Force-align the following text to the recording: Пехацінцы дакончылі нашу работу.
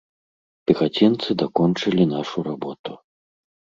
Пехацінцы 0.69 1.29
дакончылі 1.43 2.03
нашу 2.17 2.37
работу. 2.51 2.91